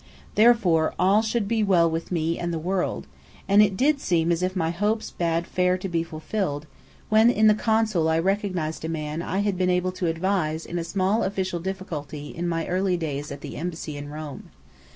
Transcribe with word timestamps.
Therefore 0.33 0.95
all 0.97 1.21
should 1.21 1.47
be 1.47 1.61
well 1.61 1.87
with 1.87 2.11
me 2.11 2.39
and 2.39 2.51
the 2.51 2.57
world; 2.57 3.05
and 3.47 3.61
it 3.61 3.77
did 3.77 3.99
seem 3.99 4.31
as 4.31 4.41
if 4.41 4.55
my 4.55 4.71
hopes 4.71 5.11
bade 5.11 5.45
fair 5.45 5.77
to 5.77 5.87
be 5.87 6.01
fulfilled, 6.01 6.65
when 7.09 7.29
in 7.29 7.45
the 7.45 7.53
Consul 7.53 8.09
I 8.09 8.17
recognized 8.17 8.83
a 8.83 8.89
man 8.89 9.21
I 9.21 9.41
had 9.41 9.59
been 9.59 9.69
able 9.69 9.91
to 9.91 10.07
advise 10.07 10.65
in 10.65 10.79
a 10.79 10.83
small 10.83 11.21
official 11.23 11.59
difficulty 11.59 12.29
in 12.29 12.47
my 12.49 12.65
early 12.65 12.97
days 12.97 13.31
at 13.31 13.41
the 13.41 13.55
Embassy 13.55 13.95
in 13.95 14.09
Rome. 14.09 14.49